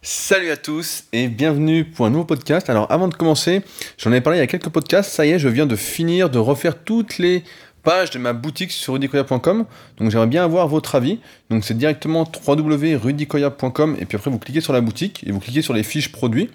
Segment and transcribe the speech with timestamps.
[0.00, 2.70] Salut à tous et bienvenue pour un nouveau podcast.
[2.70, 3.62] Alors avant de commencer,
[3.98, 6.30] j'en ai parlé il y a quelques podcasts, ça y est, je viens de finir
[6.30, 7.42] de refaire toutes les
[7.82, 9.64] pages de ma boutique sur rudicoya.com.
[9.96, 11.18] Donc j'aimerais bien avoir votre avis.
[11.50, 15.62] Donc c'est directement www.rudicoya.com et puis après vous cliquez sur la boutique et vous cliquez
[15.62, 16.48] sur les fiches produits.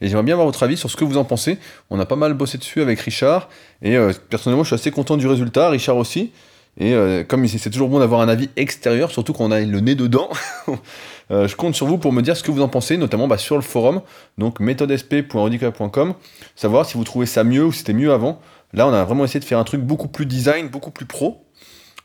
[0.00, 1.58] Et j'aimerais bien avoir votre avis sur ce que vous en pensez.
[1.90, 3.48] On a pas mal bossé dessus avec Richard
[3.82, 6.30] et euh, personnellement je suis assez content du résultat, Richard aussi.
[6.78, 9.80] Et euh, comme c'est toujours bon d'avoir un avis extérieur, surtout quand on a le
[9.80, 10.28] nez dedans,
[11.30, 13.56] je compte sur vous pour me dire ce que vous en pensez, notamment bah, sur
[13.56, 14.00] le forum,
[14.38, 16.14] donc méthodesp.handicap.com,
[16.54, 18.40] savoir si vous trouvez ça mieux ou si c'était mieux avant.
[18.72, 21.44] Là, on a vraiment essayé de faire un truc beaucoup plus design, beaucoup plus pro.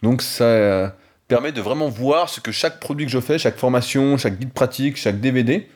[0.02, 0.90] Donc ça euh,
[1.28, 4.54] permet de vraiment voir ce que chaque produit que je fais, chaque formation, chaque guide
[4.54, 5.68] pratique, chaque DVD,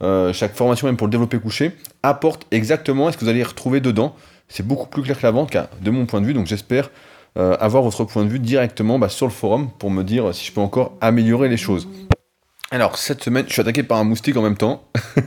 [0.00, 1.72] chaque formation même pour le développer couché,
[2.02, 4.14] apporte exactement ce que vous allez retrouver dedans.
[4.48, 5.46] C'est beaucoup plus clair que l'avant,
[5.80, 6.90] de mon point de vue, donc j'espère
[7.36, 10.46] euh, avoir votre point de vue directement bah, sur le forum pour me dire si
[10.46, 11.88] je peux encore améliorer les choses.
[12.72, 14.84] Alors, cette semaine, je suis attaqué par un moustique en même temps.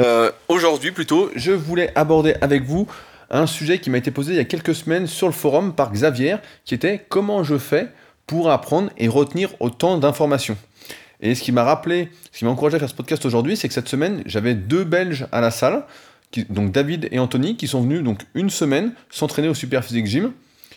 [0.00, 2.88] Euh, aujourd'hui, plutôt, je voulais aborder avec vous
[3.30, 5.92] un sujet qui m'a été posé il y a quelques semaines sur le forum par
[5.92, 7.86] Xavier, qui était comment je fais
[8.26, 10.56] pour apprendre et retenir autant d'informations?
[11.20, 13.68] Et ce qui m'a rappelé, ce qui m'a encouragé à faire ce podcast aujourd'hui, c'est
[13.68, 15.84] que cette semaine, j'avais deux Belges à la salle,
[16.48, 20.32] donc David et Anthony, qui sont venus donc une semaine s'entraîner au Super Physique Gym.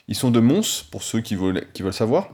[0.07, 2.29] Ils sont de Mons, pour ceux qui veulent, qui veulent savoir.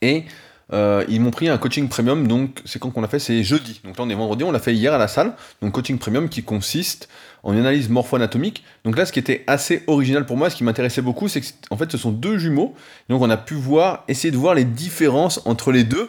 [0.00, 0.24] Et
[0.72, 3.80] euh, ils m'ont pris un coaching premium, donc c'est quand qu'on l'a fait C'est jeudi.
[3.84, 5.34] Donc là on est vendredi, on l'a fait hier à la salle.
[5.60, 7.08] Donc coaching premium qui consiste
[7.42, 8.64] en une analyse morpho-anatomique.
[8.84, 11.76] Donc là ce qui était assez original pour moi, ce qui m'intéressait beaucoup, c'est qu'en
[11.76, 12.74] fait ce sont deux jumeaux.
[13.08, 16.08] Donc on a pu voir, essayer de voir les différences entre les deux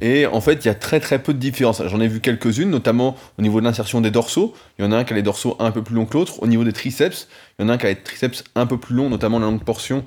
[0.00, 1.82] et en fait, il y a très très peu de différences.
[1.86, 4.54] J'en ai vu quelques-unes, notamment au niveau de l'insertion des dorsaux.
[4.78, 6.42] Il y en a un qui a les dorsaux un peu plus longs que l'autre.
[6.42, 8.78] Au niveau des triceps, il y en a un qui a les triceps un peu
[8.78, 10.04] plus longs, notamment la longue portion,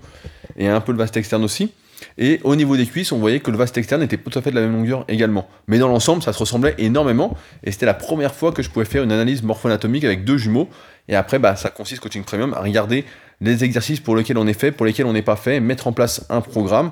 [0.57, 1.73] et un peu le vaste externe aussi.
[2.17, 4.51] Et au niveau des cuisses, on voyait que le vaste externe était tout à fait
[4.51, 5.47] de la même longueur également.
[5.67, 7.37] Mais dans l'ensemble, ça se ressemblait énormément.
[7.63, 10.69] Et c'était la première fois que je pouvais faire une analyse morpho-anatomique avec deux jumeaux.
[11.07, 13.05] Et après, bah, ça consiste, coaching premium, à regarder
[13.39, 15.93] les exercices pour lesquels on est fait, pour lesquels on n'est pas fait, mettre en
[15.93, 16.91] place un programme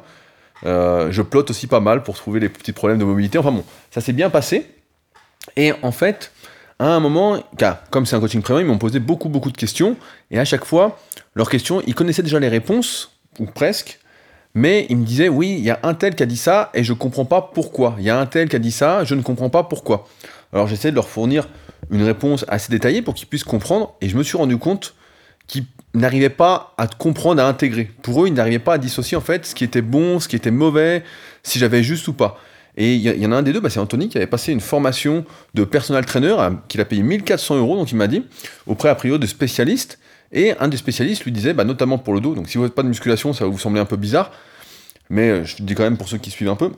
[0.66, 3.38] euh, je plotte aussi pas mal pour trouver les petits problèmes de mobilité.
[3.38, 4.66] Enfin bon, ça s'est bien passé.
[5.56, 6.32] Et en fait,
[6.80, 7.42] à un moment,
[7.92, 9.96] comme c'est un coaching premium, ils m'ont posé beaucoup beaucoup de questions.
[10.32, 11.00] Et à chaque fois,
[11.36, 14.00] leurs questions, ils connaissaient déjà les réponses, ou presque.
[14.56, 16.84] Mais ils me disaient, oui, il y a un tel qui a dit ça et
[16.84, 17.96] je comprends pas pourquoi.
[18.00, 20.08] Il y a un tel qui a dit ça, je ne comprends pas pourquoi.
[20.54, 21.48] Alors j'essaie de leur fournir
[21.92, 23.96] une réponse assez détaillée pour qu'ils puissent comprendre.
[24.02, 24.96] Et je me suis rendu compte
[25.48, 27.92] qu'ils n'arrivaient pas à comprendre, à intégrer.
[28.02, 30.36] Pour eux, ils n'arrivaient pas à dissocier en fait ce qui était bon, ce qui
[30.36, 31.04] était mauvais,
[31.44, 32.40] si j'avais juste ou pas.
[32.78, 34.62] Et il y, en a un des deux, bah, c'est Anthony, qui avait passé une
[34.62, 36.36] formation de personal trainer,
[36.70, 38.24] qu'il a payé 1400 euros, donc il m'a dit,
[38.68, 40.00] auprès a priori de spécialistes.
[40.32, 42.74] Et un des spécialistes lui disait, bah, notamment pour le dos, donc si vous n'avez
[42.74, 44.32] pas de musculation, ça va vous sembler un peu bizarre,
[45.10, 46.72] mais euh, je dis quand même pour ceux qui suivent un peu,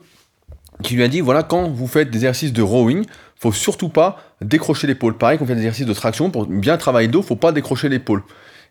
[0.83, 4.23] qui lui a dit, voilà, quand vous faites des exercices de rowing, faut surtout pas
[4.41, 5.17] décrocher l'épaule.
[5.17, 7.51] Pareil, quand on fait des exercices de traction, pour bien travailler le dos, faut pas
[7.51, 8.23] décrocher l'épaule.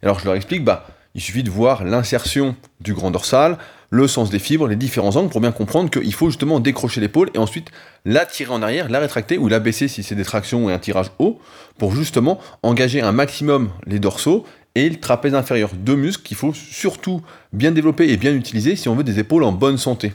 [0.02, 3.58] Alors je leur explique, bah, il suffit de voir l'insertion du grand dorsal,
[3.90, 7.30] le sens des fibres, les différents angles pour bien comprendre qu'il faut justement décrocher l'épaule
[7.34, 7.70] et ensuite
[8.04, 10.78] la tirer en arrière, la rétracter ou la baisser si c'est des tractions et un
[10.78, 11.40] tirage haut
[11.76, 15.70] pour justement engager un maximum les dorsaux et le trapèze inférieur.
[15.74, 17.22] Deux muscles qu'il faut surtout
[17.52, 20.12] bien développer et bien utiliser si on veut des épaules en bonne santé.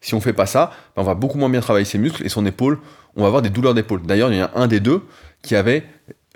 [0.00, 2.28] Si on fait pas ça, ben, on va beaucoup moins bien travailler ses muscles et
[2.28, 2.78] son épaule,
[3.16, 4.02] on va avoir des douleurs d'épaule.
[4.02, 5.02] D'ailleurs, il y en a un des deux
[5.42, 5.84] qui avait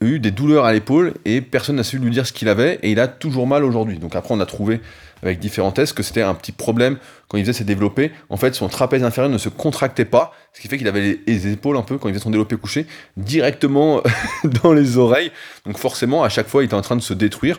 [0.00, 2.91] eu des douleurs à l'épaule et personne n'a su lui dire ce qu'il avait et
[2.91, 3.99] il a toujours mal aujourd'hui.
[3.99, 4.81] Donc après on a trouvé
[5.22, 8.12] avec différents tests que c'était un petit problème quand il faisait ses développés.
[8.28, 11.47] En fait son trapèze inférieur ne se contractait pas, ce qui fait qu'il avait les,
[11.49, 14.03] épaules un peu quand il faisait son développé couché directement
[14.62, 15.32] dans les oreilles.
[15.65, 17.59] Donc forcément à chaque fois il était en train de se détruire.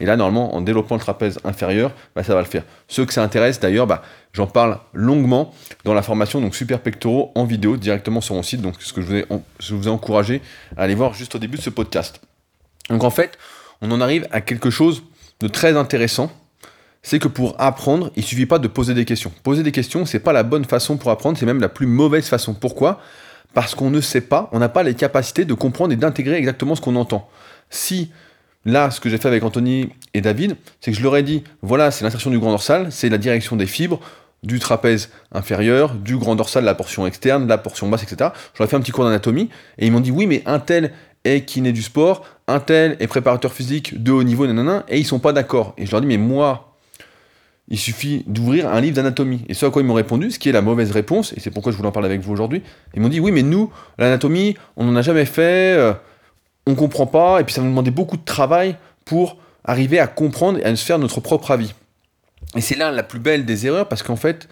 [0.00, 2.62] Et là, normalement, en développant le trapèze inférieur, bah, ça va le faire.
[2.86, 4.02] Ceux que ça intéresse, d'ailleurs, bah,
[4.32, 5.52] j'en parle longuement
[5.84, 8.60] dans la formation donc Super Pectoraux en vidéo directement sur mon site.
[8.60, 9.26] Donc, ce que je vous ai,
[9.58, 10.40] je vous ai encouragé
[10.76, 12.20] à aller voir juste au début de ce podcast.
[12.90, 13.38] Donc, en fait,
[13.82, 15.02] on en arrive à quelque chose
[15.40, 16.30] de très intéressant.
[17.08, 19.32] C'est que pour apprendre, il suffit pas de poser des questions.
[19.42, 22.28] Poser des questions, c'est pas la bonne façon pour apprendre, c'est même la plus mauvaise
[22.28, 22.52] façon.
[22.52, 23.00] Pourquoi?
[23.54, 26.74] Parce qu'on ne sait pas, on n'a pas les capacités de comprendre et d'intégrer exactement
[26.74, 27.26] ce qu'on entend.
[27.70, 28.10] Si
[28.66, 31.44] Là, ce que j'ai fait avec Anthony et David, c'est que je leur ai dit,
[31.62, 34.00] voilà, c'est l'insertion du grand dorsal, c'est la direction des fibres,
[34.42, 38.32] du trapèze inférieur, du grand dorsal, la portion externe, la portion basse, etc.
[38.52, 39.48] Je ai fait un petit cours d'anatomie,
[39.78, 40.92] et ils m'ont dit, oui, mais un tel
[41.24, 45.06] est kiné du sport, un tel est préparateur physique de haut niveau, nanana, et ils
[45.06, 45.72] sont pas d'accord.
[45.78, 46.67] Et je leur dit, mais moi,
[47.70, 49.44] il suffit d'ouvrir un livre d'anatomie.
[49.48, 51.50] Et ce à quoi ils m'ont répondu, ce qui est la mauvaise réponse, et c'est
[51.50, 52.62] pourquoi je voulais en parler avec vous aujourd'hui,
[52.94, 55.92] ils m'ont dit, oui, mais nous, l'anatomie, on n'en a jamais fait, euh,
[56.66, 60.58] on comprend pas, et puis ça nous demandait beaucoup de travail pour arriver à comprendre
[60.58, 61.74] et à se faire notre propre avis.
[62.56, 64.48] Et c'est là la plus belle des erreurs, parce qu'en fait,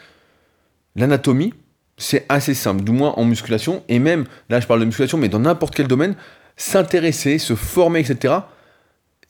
[0.94, 1.54] l'anatomie,
[1.96, 5.30] c'est assez simple, du moins en musculation, et même, là je parle de musculation, mais
[5.30, 6.16] dans n'importe quel domaine,
[6.56, 8.34] s'intéresser, se former, etc.,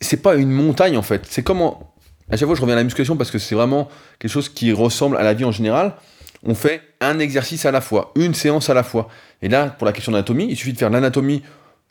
[0.00, 1.26] c'est pas une montagne en fait.
[1.28, 1.94] C'est comment.
[2.30, 3.88] À chaque fois, je reviens à la musculation parce que c'est vraiment
[4.18, 5.94] quelque chose qui ressemble à la vie en général.
[6.42, 9.08] On fait un exercice à la fois, une séance à la fois.
[9.42, 11.42] Et là, pour la question d'anatomie, il suffit de faire l'anatomie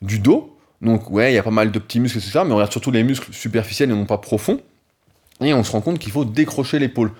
[0.02, 0.56] du dos.
[0.82, 2.40] Donc, ouais, il y a pas mal de petits muscles, etc.
[2.44, 4.60] Mais on regarde surtout les muscles superficiels et non pas profonds.
[5.40, 7.12] Et on se rend compte qu'il faut décrocher l'épaule.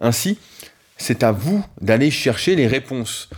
[0.00, 0.38] Ainsi,
[0.96, 3.28] c'est à vous d'aller chercher les réponses.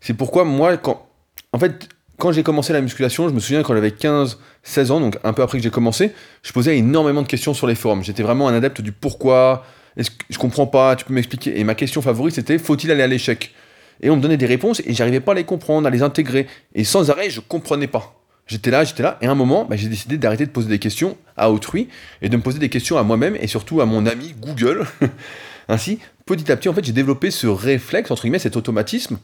[0.00, 1.06] C'est pourquoi moi, quand,
[1.52, 5.00] en fait, quand j'ai commencé la musculation, je me souviens quand j'avais 15, 16 ans,
[5.00, 8.02] donc un peu après que j'ai commencé, je posais énormément de questions sur les forums.
[8.02, 9.64] J'étais vraiment un adepte du pourquoi,
[9.96, 11.58] est-ce que je comprends pas, tu peux m'expliquer.
[11.58, 13.54] Et ma question favorite c'était faut-il aller à l'échec?
[14.02, 16.46] Et on me donnait des réponses et j'arrivais pas à les comprendre, à les intégrer.
[16.74, 18.14] Et sans arrêt, je comprenais pas.
[18.46, 20.78] J'étais là, j'étais là, et à un moment, bah, j'ai décidé d'arrêter de poser des
[20.78, 21.88] questions à autrui
[22.22, 24.86] et de me poser des questions à moi-même et surtout à mon ami Google.
[25.68, 29.18] Ainsi, petit à petit, en fait, j'ai développé ce réflexe, entre guillemets, cet automatisme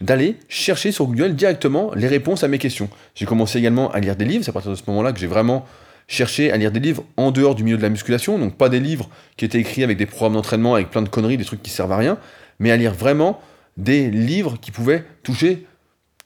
[0.00, 2.88] d'aller chercher sur Google directement les réponses à mes questions.
[3.14, 5.26] J'ai commencé également à lire des livres, c'est à partir de ce moment-là que j'ai
[5.26, 5.64] vraiment
[6.08, 8.80] cherché à lire des livres en dehors du milieu de la musculation, donc pas des
[8.80, 11.70] livres qui étaient écrits avec des programmes d'entraînement, avec plein de conneries, des trucs qui
[11.70, 12.18] servent à rien,
[12.58, 13.40] mais à lire vraiment
[13.76, 15.66] des livres qui pouvaient toucher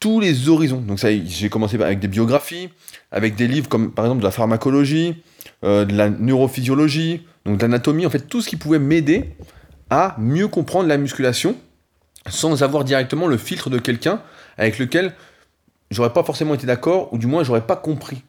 [0.01, 0.81] tous les horizons.
[0.81, 2.69] Donc ça, j'ai commencé avec des biographies,
[3.13, 5.23] avec des livres comme par exemple de la pharmacologie,
[5.65, 9.31] euh, de la neurophysiologie, donc de l'anatomie, en fait tout ce qui pouvait m'aider
[9.89, 11.57] à mieux comprendre la musculation
[12.29, 14.21] sans avoir directement le filtre de quelqu'un
[14.59, 15.15] avec lequel
[15.91, 18.23] j'aurais pas forcément été d'accord, ou du moins j'aurais pas compris.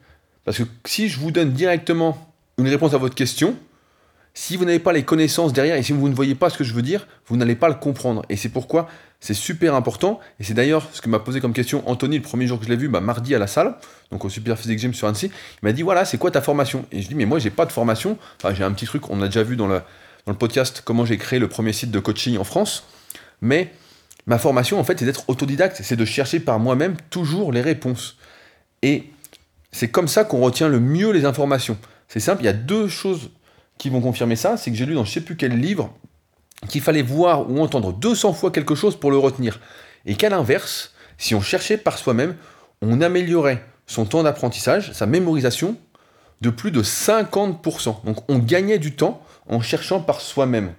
[0.46, 3.56] Parce que si je vous donne directement une réponse à votre question,
[4.34, 6.64] si vous n'avez pas les connaissances derrière et si vous ne voyez pas ce que
[6.64, 8.24] je veux dire, vous n'allez pas le comprendre.
[8.30, 8.88] Et c'est pourquoi
[9.20, 10.20] c'est super important.
[10.40, 12.70] Et c'est d'ailleurs ce que m'a posé comme question Anthony le premier jour que je
[12.70, 13.76] l'ai vu, bah, mardi à la salle,
[14.12, 15.32] donc au Super Physique Gym sur Annecy.
[15.64, 16.86] Il m'a dit voilà, c'est quoi ta formation?
[16.92, 18.18] Et je dis mais moi j'ai pas de formation.
[18.38, 19.82] Enfin, j'ai un petit truc, on a déjà vu dans le,
[20.28, 22.84] dans le podcast comment j'ai créé le premier site de coaching en France.
[23.42, 23.74] Mais
[24.28, 28.18] Ma formation, en fait, c'est d'être autodidacte, c'est de chercher par moi-même toujours les réponses.
[28.84, 29.06] Et
[29.72, 31.78] c'est comme ça qu'on retient le mieux les informations.
[32.10, 33.32] C'est simple, il y a deux choses
[33.78, 34.58] qui vont confirmer ça.
[34.58, 35.94] C'est que j'ai lu dans je sais plus quel livre
[36.68, 39.60] qu'il fallait voir ou entendre 200 fois quelque chose pour le retenir.
[40.06, 42.36] Et qu'à l'inverse, si on cherchait par soi-même,
[42.82, 45.78] on améliorait son temps d'apprentissage, sa mémorisation,
[46.42, 48.04] de plus de 50%.
[48.04, 50.74] Donc on gagnait du temps en cherchant par soi-même.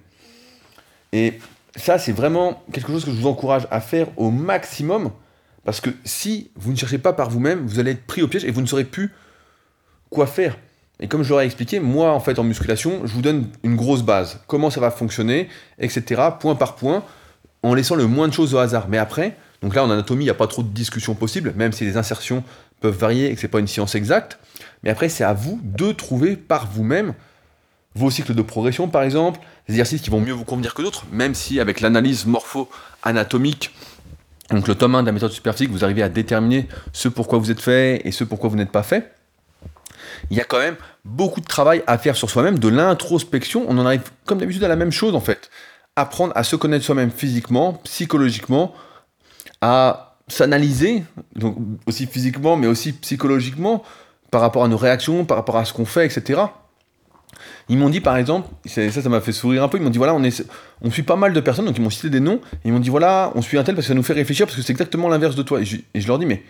[1.11, 1.39] Et
[1.75, 5.11] ça, c'est vraiment quelque chose que je vous encourage à faire au maximum.
[5.65, 8.45] Parce que si vous ne cherchez pas par vous-même, vous allez être pris au piège
[8.45, 9.13] et vous ne saurez plus
[10.09, 10.57] quoi faire.
[10.99, 14.03] Et comme je l'aurais expliqué, moi, en fait, en musculation, je vous donne une grosse
[14.03, 14.41] base.
[14.47, 16.21] Comment ça va fonctionner, etc.
[16.39, 17.03] Point par point,
[17.63, 18.87] en laissant le moins de choses au hasard.
[18.89, 21.71] Mais après, donc là, en anatomie, il n'y a pas trop de discussion possible, même
[21.71, 22.43] si les insertions
[22.81, 24.39] peuvent varier et que ce n'est pas une science exacte.
[24.83, 27.13] Mais après, c'est à vous de trouver par vous-même
[27.99, 31.03] vos cycles de progression, par exemple, des exercices qui vont mieux vous convenir que d'autres,
[31.11, 33.75] même si avec l'analyse morpho-anatomique,
[34.49, 37.51] donc le tome 1 de la méthode superphysique, vous arrivez à déterminer ce pourquoi vous
[37.51, 39.11] êtes fait et ce pourquoi vous n'êtes pas fait.
[40.31, 40.75] Il y a quand même
[41.05, 43.65] beaucoup de travail à faire sur soi-même, de l'introspection.
[43.67, 45.49] On en arrive comme d'habitude à la même chose en fait.
[45.95, 48.73] Apprendre à se connaître soi-même physiquement, psychologiquement,
[49.61, 51.03] à s'analyser,
[51.35, 53.83] donc aussi physiquement mais aussi psychologiquement,
[54.31, 56.41] par rapport à nos réactions, par rapport à ce qu'on fait, etc.
[57.69, 59.99] Ils m'ont dit par exemple, ça ça m'a fait sourire un peu, ils m'ont dit
[59.99, 62.73] voilà, on, suit pas mal de personnes, donc ils m'ont cité des noms, et ils
[62.73, 64.63] m'ont dit voilà, on suit un tel parce que ça nous fait réfléchir, parce que
[64.63, 65.61] c'est exactement l'inverse de toi.
[65.61, 66.43] Et je, leur dis mais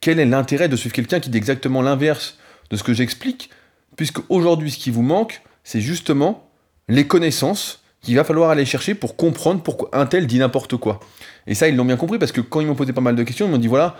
[0.00, 2.38] quel est l'intérêt de suivre quelqu'un qui dit exactement l'inverse
[2.70, 3.50] de ce que j'explique,
[3.96, 6.48] puisque aujourd'hui ce qui vous manque, c'est justement
[6.88, 11.00] les connaissances qu'il va falloir aller chercher pour comprendre pourquoi un tel dit n'importe quoi.
[11.46, 13.22] Et ça, ils l'ont bien compris, parce que quand ils m'ont posé pas mal de
[13.24, 13.96] questions, ils m'ont dit voilà,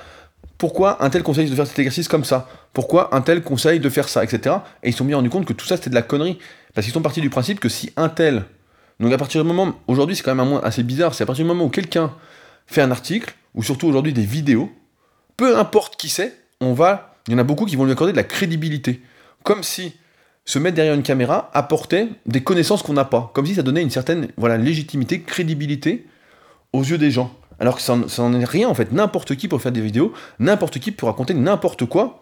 [0.56, 2.48] pourquoi un tel conseille de faire cet exercice comme ça?
[2.72, 4.56] Pourquoi un tel conseille de faire ça, etc.
[4.82, 6.38] Et ils se sont bien rendus compte que tout ça c'était de la connerie.
[6.74, 8.44] Parce qu'ils sont partis du principe que si un tel.
[9.00, 9.74] Donc à partir du moment.
[9.86, 12.12] Aujourd'hui c'est quand même un assez bizarre, c'est à partir du moment où quelqu'un
[12.66, 14.70] fait un article, ou surtout aujourd'hui des vidéos,
[15.36, 17.16] peu importe qui c'est, on va.
[17.26, 19.00] Il y en a beaucoup qui vont lui accorder de la crédibilité.
[19.42, 19.94] Comme si
[20.44, 23.30] se mettre derrière une caméra apportait des connaissances qu'on n'a pas.
[23.34, 26.06] Comme si ça donnait une certaine voilà, légitimité, crédibilité
[26.72, 27.34] aux yeux des gens.
[27.58, 28.92] Alors que ça n'en est rien en fait.
[28.92, 32.20] N'importe qui peut faire des vidéos, n'importe qui peut raconter n'importe quoi.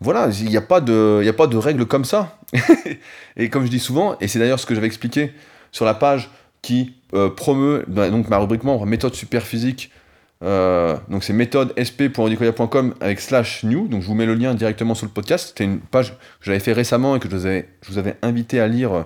[0.00, 2.38] Voilà, il n'y a, pas de, a pas de règles comme ça.
[3.36, 5.32] et comme je dis souvent, et c'est d'ailleurs ce que j'avais expliqué
[5.72, 6.30] sur la page
[6.62, 9.90] qui euh, promeut bah, donc ma rubrique membre méthode super physique.
[10.44, 13.88] Euh, donc c'est méthode sp.audicoya.com avec slash new.
[13.88, 15.48] Donc je vous mets le lien directement sur le podcast.
[15.48, 18.16] C'était une page que j'avais fait récemment et que je vous avais, je vous avais
[18.22, 19.02] invité à lire euh,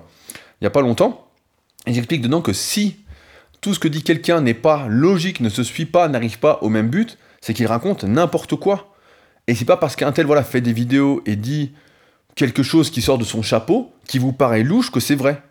[0.61, 1.27] il n'y a pas longtemps.
[1.87, 2.97] Et j'explique dedans que si
[3.61, 6.69] tout ce que dit quelqu'un n'est pas logique, ne se suit pas, n'arrive pas au
[6.69, 8.92] même but, c'est qu'il raconte n'importe quoi.
[9.47, 11.73] Et c'est pas parce qu'un tel voilà, fait des vidéos et dit
[12.35, 15.41] quelque chose qui sort de son chapeau, qui vous paraît louche, que c'est vrai.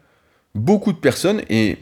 [0.54, 1.78] Beaucoup de personnes, et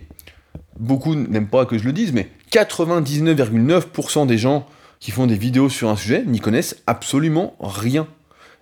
[0.79, 4.67] beaucoup n'aiment pas que je le dise, mais 99,9% des gens
[4.99, 8.07] qui font des vidéos sur un sujet n'y connaissent absolument rien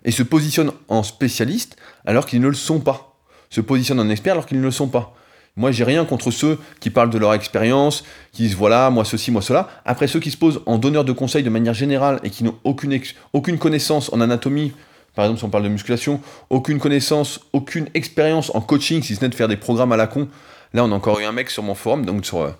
[0.05, 1.77] et se positionnent en spécialistes
[2.07, 3.17] alors qu'ils ne le sont pas.
[3.51, 5.15] Se positionnent en experts alors qu'ils ne le sont pas.
[5.59, 9.33] Moi, j'ai rien contre ceux qui parlent de leur expérience, qui disent voilà, moi ceci,
[9.33, 9.69] moi cela.
[9.85, 12.55] Après, ceux qui se posent en donneurs de conseils de manière générale et qui n'ont
[12.63, 12.99] aucune,
[13.33, 14.73] aucune connaissance en anatomie,
[15.17, 19.21] par exemple, si on parle de musculation, aucune connaissance, aucune expérience en coaching, si ce
[19.21, 20.29] n'est de faire des programmes à la con.
[20.75, 22.51] Là, on a encore eu un mec sur mon forum, donc sur euh,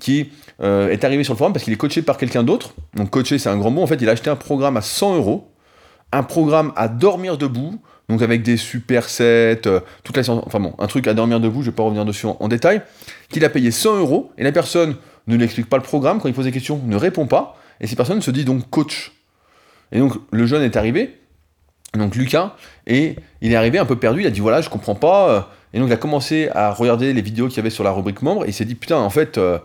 [0.00, 0.30] qui
[0.62, 2.72] euh, est arrivé sur le forum parce qu'il est coaché par quelqu'un d'autre.
[2.94, 3.82] Donc, coaché, c'est un grand mot.
[3.82, 5.52] En fait, il a acheté un programme à 100 euros,
[6.12, 7.78] un programme à dormir debout,
[8.08, 11.62] donc avec des supersets, euh, toute la science, enfin bon, un truc à dormir debout,
[11.62, 12.82] je vais pas revenir dessus en, détail,
[13.28, 14.96] qu'il a payé 100 euros, et la personne
[15.26, 17.86] ne lui explique pas le programme, quand il pose des questions, ne répond pas, et
[17.86, 19.12] cette personne se dit donc coach.
[19.92, 21.18] Et donc le jeune est arrivé,
[21.94, 24.94] donc Lucas, et il est arrivé un peu perdu, il a dit voilà, je comprends
[24.94, 25.40] pas, euh,
[25.74, 28.22] et donc il a commencé à regarder les vidéos qu'il y avait sur la rubrique
[28.22, 29.58] membre, et il s'est dit putain, en fait, euh,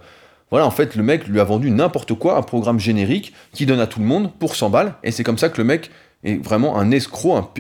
[0.51, 3.79] voilà, en fait, le mec lui a vendu n'importe quoi, un programme générique qui donne
[3.79, 5.89] à tout le monde pour 100 balles, et c'est comme ça que le mec
[6.23, 7.53] est vraiment un escroc,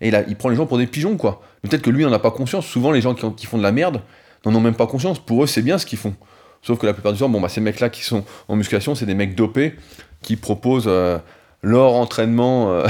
[0.00, 1.42] et il, prend les gens pour des pigeons, quoi.
[1.62, 2.66] Peut-être que lui n'en a pas conscience.
[2.66, 4.02] Souvent, les gens qui, font de la merde
[4.44, 5.18] n'en ont même pas conscience.
[5.18, 6.14] Pour eux, c'est bien ce qu'ils font.
[6.62, 9.06] Sauf que la plupart du temps, bon, bah, ces mecs-là qui sont en musculation, c'est
[9.06, 9.74] des mecs dopés
[10.22, 11.18] qui proposent euh,
[11.62, 12.86] leur entraînement euh,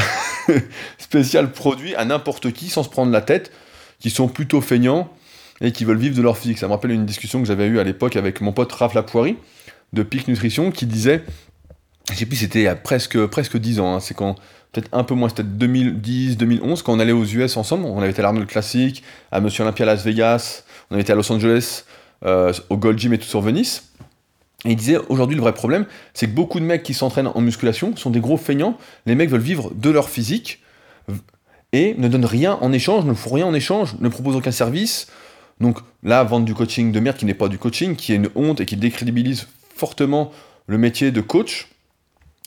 [0.99, 3.53] spécial produit à n'importe qui sans se prendre la tête,
[4.01, 5.09] qui sont plutôt feignants
[5.61, 6.59] et qui veulent vivre de leur physique.
[6.59, 9.37] Ça me rappelle une discussion que j'avais eue à l'époque avec mon pote Raph Lapoirie
[9.93, 11.25] de Peak Nutrition qui disait,
[12.11, 14.37] je sais plus, c'était il y a presque, presque 10 ans, hein, c'est quand
[14.75, 17.85] peut-être un peu moins, c'était 2010, 2011, quand on allait aux US ensemble.
[17.85, 21.17] On avait été à l'Arnold Classic, à Monsieur Olympia Las Vegas, on avait été à
[21.17, 21.85] Los Angeles,
[22.25, 23.91] euh, au Gold Gym et tout sur Venice.
[24.65, 27.41] Et il disait aujourd'hui le vrai problème, c'est que beaucoup de mecs qui s'entraînent en
[27.41, 28.79] musculation sont des gros feignants.
[29.07, 30.63] Les mecs veulent vivre de leur physique
[31.73, 35.09] et ne donnent rien en échange, ne font rien en échange, ne proposent aucun service.
[35.61, 38.31] Donc là, vendre du coaching de merde qui n'est pas du coaching, qui est une
[38.35, 40.33] honte et qui décrédibilise fortement
[40.67, 41.69] le métier de coach.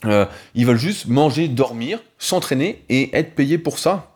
[0.06, 4.12] Euh, ils veulent juste manger, dormir, s'entraîner et être payés pour ça.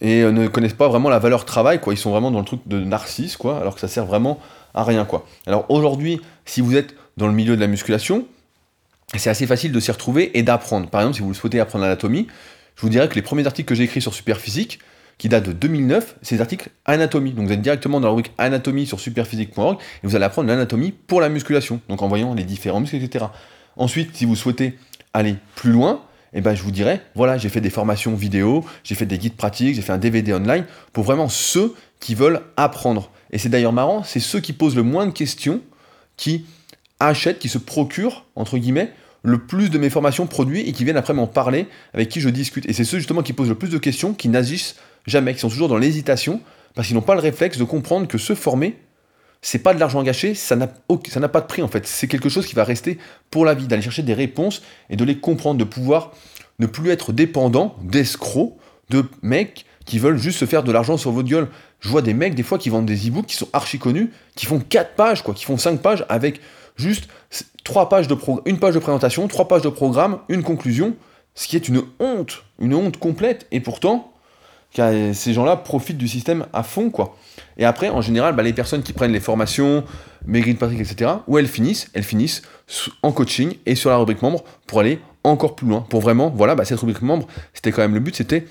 [0.00, 1.92] Et euh, ne connaissent pas vraiment la valeur travail, quoi.
[1.94, 4.40] Ils sont vraiment dans le truc de narcisse, quoi, alors que ça sert vraiment
[4.74, 5.26] à rien, quoi.
[5.46, 8.26] Alors aujourd'hui, si vous êtes dans le milieu de la musculation,
[9.14, 10.88] c'est assez facile de s'y retrouver et d'apprendre.
[10.88, 12.26] Par exemple, si vous souhaitez apprendre l'anatomie,
[12.76, 14.78] je vous dirais que les premiers articles que j'ai écrits sur Superphysique,
[15.18, 17.32] qui datent de 2009, c'est des articles anatomie.
[17.32, 20.90] Donc vous êtes directement dans la rubrique anatomie sur superphysique.org et vous allez apprendre l'anatomie
[20.90, 23.26] pour la musculation, donc en voyant les différents muscles, etc.
[23.76, 24.78] Ensuite, si vous souhaitez
[25.14, 26.02] aller plus loin,
[26.34, 29.36] eh ben, je vous dirais, voilà, j'ai fait des formations vidéo, j'ai fait des guides
[29.36, 33.10] pratiques, j'ai fait un DVD online pour vraiment ceux qui veulent apprendre.
[33.30, 35.60] Et c'est d'ailleurs marrant, c'est ceux qui posent le moins de questions
[36.16, 36.46] qui
[37.00, 38.92] achètent, qui se procurent, entre guillemets,
[39.22, 42.28] le plus de mes formations produits et qui viennent après m'en parler, avec qui je
[42.28, 42.68] discute.
[42.68, 44.76] Et c'est ceux justement qui posent le plus de questions, qui n'agissent
[45.06, 46.40] jamais, qui sont toujours dans l'hésitation,
[46.74, 48.78] parce qu'ils n'ont pas le réflexe de comprendre que se former,
[49.42, 51.86] c'est pas de l'argent gâché, ça n'a, pas de prix en fait.
[51.86, 52.98] C'est quelque chose qui va rester
[53.30, 56.12] pour la vie, d'aller chercher des réponses et de les comprendre, de pouvoir
[56.60, 58.56] ne plus être dépendant d'escrocs,
[58.88, 61.48] de mecs qui veulent juste se faire de l'argent sur votre gueule.
[61.80, 64.46] Je vois des mecs des fois qui vendent des e-books qui sont archi connus, qui
[64.46, 66.40] font 4 pages, quoi, qui font 5 pages avec
[66.76, 67.08] juste
[67.64, 70.94] 3 pages de une page de présentation, 3 pages de programme, une conclusion,
[71.34, 73.48] ce qui est une honte, une honte complète.
[73.50, 74.11] Et pourtant,
[74.74, 77.16] ces gens-là profitent du système à fond, quoi.
[77.58, 79.84] Et après, en général, bah, les personnes qui prennent les formations,
[80.26, 82.42] Megreen Patrick, etc., où elles finissent, elles finissent
[83.02, 85.84] en coaching et sur la rubrique membre pour aller encore plus loin.
[85.88, 88.46] Pour vraiment, voilà, bah, cette rubrique membre, c'était quand même le but, c'était,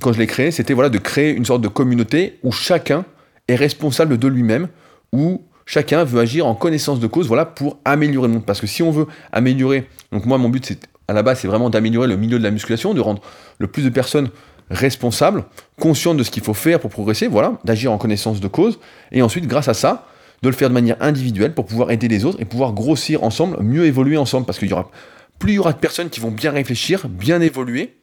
[0.00, 3.04] quand je l'ai créé, c'était voilà, de créer une sorte de communauté où chacun
[3.48, 4.68] est responsable de lui-même,
[5.12, 8.46] où chacun veut agir en connaissance de cause, voilà, pour améliorer le monde.
[8.46, 11.48] Parce que si on veut améliorer, donc moi, mon but, c'est, à la base, c'est
[11.48, 13.22] vraiment d'améliorer le milieu de la musculation, de rendre
[13.58, 14.30] le plus de personnes
[14.70, 15.44] responsable,
[15.80, 18.78] conscient de ce qu'il faut faire pour progresser, voilà, d'agir en connaissance de cause,
[19.10, 20.06] et ensuite, grâce à ça,
[20.42, 23.62] de le faire de manière individuelle pour pouvoir aider les autres et pouvoir grossir ensemble,
[23.62, 24.90] mieux évoluer ensemble, parce qu'il y aura
[25.38, 27.96] plus il y aura de personnes qui vont bien réfléchir, bien évoluer,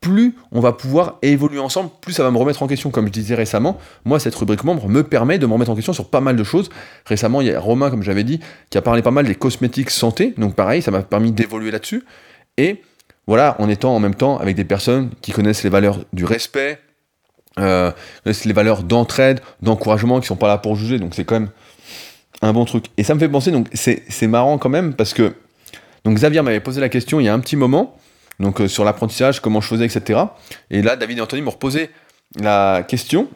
[0.00, 2.90] plus on va pouvoir évoluer ensemble, plus ça va me remettre en question.
[2.90, 5.92] Comme je disais récemment, moi, cette rubrique membre me permet de me remettre en question
[5.92, 6.70] sur pas mal de choses.
[7.06, 8.38] Récemment, il y a Romain, comme j'avais dit,
[8.70, 10.34] qui a parlé pas mal des cosmétiques santé.
[10.36, 12.04] Donc pareil, ça m'a permis d'évoluer là-dessus.
[12.58, 12.82] Et
[13.28, 16.80] voilà, en étant en même temps avec des personnes qui connaissent les valeurs du respect,
[17.58, 17.92] euh,
[18.24, 21.50] les valeurs d'entraide, d'encouragement, qui sont pas là pour juger, donc c'est quand même
[22.40, 22.86] un bon truc.
[22.96, 25.34] Et ça me fait penser, donc c'est marrant quand même, parce que
[26.04, 27.98] donc Xavier m'avait posé la question il y a un petit moment,
[28.40, 30.20] donc euh, sur l'apprentissage, comment je faisais, etc.
[30.70, 31.90] Et là, David et Anthony m'ont reposé
[32.40, 33.28] la question,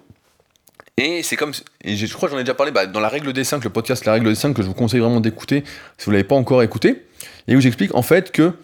[0.96, 1.52] et c'est comme,
[1.84, 3.68] et je crois que j'en ai déjà parlé bah, dans la règle des 5, le
[3.68, 5.64] podcast La règle des 5, que je vous conseille vraiment d'écouter
[5.98, 7.04] si vous ne l'avez pas encore écouté,
[7.46, 8.54] et où j'explique en fait que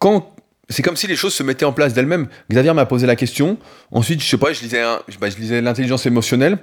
[0.00, 0.34] quand
[0.68, 2.28] c'est comme si les choses se mettaient en place d'elles-mêmes.
[2.50, 3.56] Xavier m'a posé la question.
[3.90, 4.82] Ensuite, je sais pas, je lisais,
[5.20, 6.58] bah, je lisais l'intelligence émotionnelle.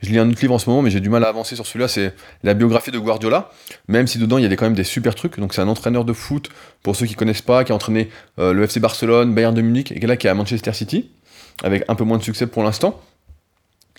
[0.00, 1.66] Je lis un autre livre en ce moment, mais j'ai du mal à avancer sur
[1.66, 1.86] celui-là.
[1.86, 3.50] C'est la biographie de Guardiola.
[3.88, 5.38] Même si dedans, il y a quand même des super trucs.
[5.38, 6.48] Donc, c'est un entraîneur de foot,
[6.82, 9.92] pour ceux qui connaissent pas, qui a entraîné euh, le FC Barcelone, Bayern de Munich,
[9.92, 11.10] et là qui est à Manchester City,
[11.62, 13.00] avec un peu moins de succès pour l'instant.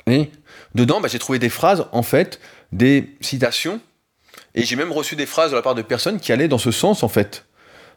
[0.08, 0.30] Et
[0.76, 2.42] dedans, bah, j'ai trouvé des phrases, en fait,
[2.74, 3.80] des citations.
[4.56, 6.72] Et j'ai même reçu des phrases de la part de personnes qui allaient dans ce
[6.72, 7.46] sens, en fait,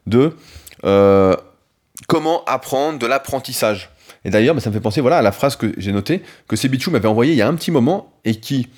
[0.06, 0.36] de
[0.84, 1.34] euh,
[2.06, 3.90] comment apprendre de l'apprentissage.
[4.24, 6.56] Et d'ailleurs, bah, ça me fait penser voilà, à la phrase que j'ai notée, que
[6.56, 8.68] Sebichou m'avait envoyée il y a un petit moment et qui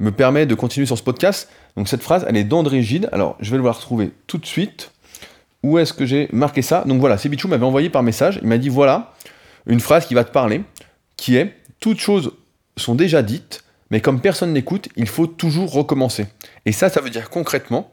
[0.00, 1.48] me permet de continuer sur ce podcast.
[1.76, 3.08] Donc cette phrase, elle est d'André Gide.
[3.12, 4.92] Alors, je vais voir retrouver tout de suite.
[5.62, 6.84] Où est-ce que j'ai marqué ça?
[6.86, 8.38] Donc voilà, Sebichou m'avait envoyé par message.
[8.42, 9.12] Il m'a dit voilà,
[9.66, 10.62] une phrase qui va te parler,
[11.16, 12.32] qui est Toutes choses
[12.76, 16.26] sont déjà dites, mais comme personne n'écoute, il faut toujours recommencer.
[16.64, 17.92] Et ça, ça veut dire concrètement,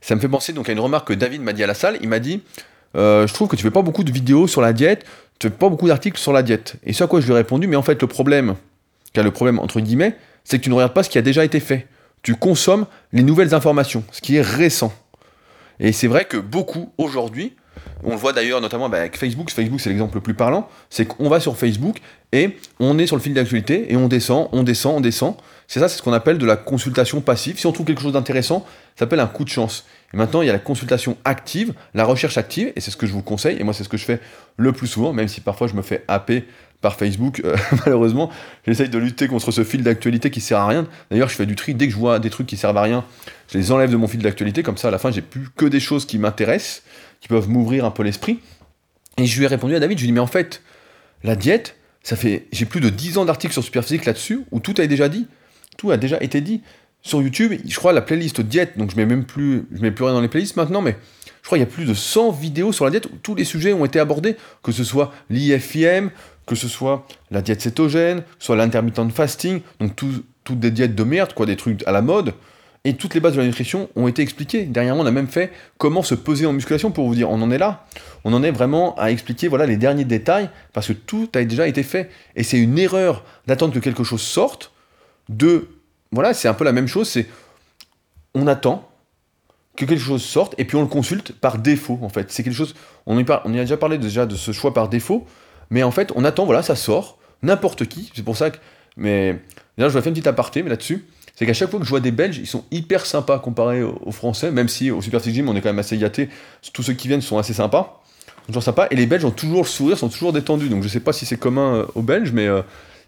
[0.00, 1.98] ça me fait penser donc à une remarque que David m'a dit à la salle.
[2.00, 2.42] Il m'a dit
[2.96, 5.04] euh, je trouve que tu fais pas beaucoup de vidéos sur la diète,
[5.38, 6.76] tu fais pas beaucoup d'articles sur la diète.
[6.84, 8.56] Et ce à quoi je lui ai répondu, mais en fait, le problème,
[9.12, 11.44] car le problème entre guillemets, c'est que tu ne regardes pas ce qui a déjà
[11.44, 11.86] été fait.
[12.22, 14.92] Tu consommes les nouvelles informations, ce qui est récent.
[15.78, 17.54] Et c'est vrai que beaucoup aujourd'hui,
[18.02, 21.06] on le voit d'ailleurs notamment bah, avec Facebook, Facebook c'est l'exemple le plus parlant, c'est
[21.06, 21.98] qu'on va sur Facebook
[22.32, 25.36] et on est sur le fil d'actualité et on descend, on descend, on descend.
[25.68, 27.58] C'est ça, c'est ce qu'on appelle de la consultation passive.
[27.58, 28.66] Si on trouve quelque chose d'intéressant,
[28.96, 29.86] ça s'appelle un coup de chance.
[30.12, 33.06] Et maintenant, il y a la consultation active, la recherche active, et c'est ce que
[33.06, 34.20] je vous conseille, et moi c'est ce que je fais
[34.56, 36.44] le plus souvent, même si parfois je me fais happer
[36.80, 38.30] par Facebook, euh, malheureusement,
[38.66, 40.86] j'essaye de lutter contre ce fil d'actualité qui sert à rien.
[41.10, 43.04] D'ailleurs, je fais du tri, dès que je vois des trucs qui servent à rien,
[43.52, 45.66] je les enlève de mon fil d'actualité, comme ça à la fin j'ai plus que
[45.66, 46.82] des choses qui m'intéressent,
[47.20, 48.40] qui peuvent m'ouvrir un peu l'esprit.
[49.18, 50.62] Et je lui ai répondu à David, je lui ai dit, mais en fait,
[51.22, 54.74] la diète, ça fait, j'ai plus de 10 ans d'articles sur Superphysique là-dessus, où tout
[54.78, 55.26] a déjà dit,
[55.76, 56.62] tout a déjà été dit
[57.02, 60.04] sur YouTube, je crois la playlist diète, donc je mets même plus, je mets plus
[60.04, 60.96] rien dans les playlists maintenant, mais
[61.42, 63.44] je crois qu'il y a plus de 100 vidéos sur la diète où tous les
[63.44, 66.10] sujets ont été abordés, que ce soit l'IFIM,
[66.46, 71.32] que ce soit la diète cétogène, soit l'intermittent fasting, donc toutes des diètes de merde,
[71.32, 72.34] quoi, des trucs à la mode,
[72.84, 74.64] et toutes les bases de la nutrition ont été expliquées.
[74.64, 77.50] Dernièrement, on a même fait comment se peser en musculation pour vous dire, on en
[77.50, 77.84] est là.
[78.24, 81.68] On en est vraiment à expliquer voilà les derniers détails parce que tout a déjà
[81.68, 82.10] été fait.
[82.36, 84.72] Et c'est une erreur d'attendre que quelque chose sorte,
[85.28, 85.68] de
[86.12, 87.26] voilà, c'est un peu la même chose, c'est
[88.34, 88.88] on attend
[89.76, 92.30] que quelque chose sorte et puis on le consulte par défaut en fait.
[92.30, 92.74] C'est quelque chose,
[93.06, 95.26] on y, a déjà parlé déjà de ce choix par défaut,
[95.70, 98.58] mais en fait on attend, voilà, ça sort, n'importe qui, c'est pour ça que,
[98.96, 99.32] mais
[99.78, 101.90] là je vais faire une petite aparté, mais là-dessus, c'est qu'à chaque fois que je
[101.90, 105.48] vois des Belges, ils sont hyper sympas comparés aux, Français, même si au Super Gym
[105.48, 106.28] on est quand même assez gâtés,
[106.72, 108.02] tous ceux qui viennent sont assez sympas,
[108.46, 111.00] toujours sympas, et les Belges ont toujours le sourire, sont toujours détendus, donc je sais
[111.00, 112.62] pas si c'est commun euh, aux Belges, mais euh,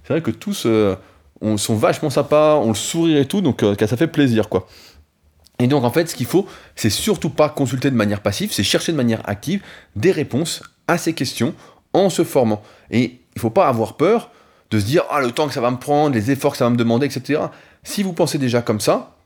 [0.05, 0.65] c'est vrai que tous...
[0.67, 0.95] Euh,
[1.43, 4.67] on sont vachement sympas, on le sourit et tout, donc euh, ça fait plaisir quoi.
[5.59, 8.63] Et donc en fait, ce qu'il faut, c'est surtout pas consulter de manière passive, c'est
[8.63, 9.63] chercher de manière active
[9.97, 11.55] des réponses à ces questions
[11.93, 12.63] en se formant.
[12.91, 14.31] Et il faut pas avoir peur
[14.71, 16.65] de se dire ah le temps que ça va me prendre, les efforts que ça
[16.65, 17.43] va me demander, etc.
[17.83, 19.17] Si vous pensez déjà comme ça,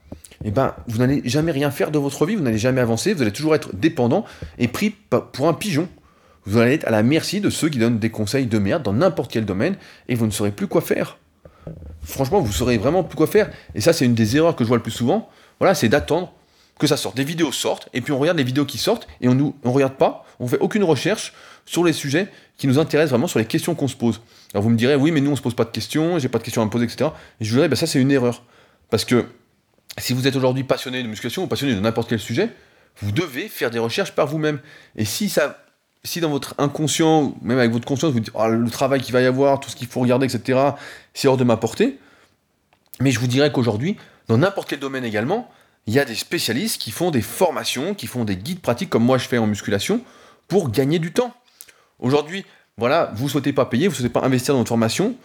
[0.43, 3.21] eh ben, vous n'allez jamais rien faire de votre vie, vous n'allez jamais avancer, vous
[3.21, 4.25] allez toujours être dépendant
[4.59, 4.91] et pris
[5.31, 5.87] pour un pigeon.
[6.45, 8.93] Vous allez être à la merci de ceux qui donnent des conseils de merde dans
[8.93, 9.75] n'importe quel domaine
[10.07, 11.17] et vous ne saurez plus quoi faire
[12.07, 13.49] franchement, vous saurez vraiment plus quoi faire.
[13.75, 15.29] Et ça, c'est une des erreurs que je vois le plus souvent.
[15.59, 16.33] Voilà, c'est d'attendre
[16.79, 17.15] que ça sorte.
[17.15, 19.95] Des vidéos sortent, et puis on regarde les vidéos qui sortent, et on ne regarde
[19.95, 21.33] pas, on fait aucune recherche
[21.65, 24.21] sur les sujets qui nous intéressent vraiment, sur les questions qu'on se pose.
[24.53, 26.37] Alors vous me direz, oui, mais nous, on se pose pas de questions, j'ai pas
[26.37, 27.09] de questions à me poser, etc.
[27.41, 28.43] Et je vous dirais, bah, ça, c'est une erreur.
[28.89, 29.25] Parce que
[29.97, 32.49] si vous êtes aujourd'hui passionné de musculation ou passionné de n'importe quel sujet,
[33.01, 34.59] vous devez faire des recherches par vous-même.
[34.95, 35.63] Et si ça
[36.07, 39.21] si dans votre inconscient, même avec votre conscience, vous dites oh, le travail qu'il va
[39.21, 40.59] y avoir, tout ce qu'il faut regarder, etc.,
[41.13, 41.99] c'est hors de ma portée.
[42.99, 45.51] Mais je vous dirais qu'aujourd'hui, dans n'importe quel domaine également,
[45.85, 49.03] il y a des spécialistes qui font des formations, qui font des guides pratiques, comme
[49.03, 50.01] moi je fais en musculation,
[50.47, 51.33] pour gagner du temps.
[51.99, 52.45] Aujourd'hui,
[52.77, 55.15] voilà, vous ne souhaitez pas payer, vous ne souhaitez pas investir dans votre formation,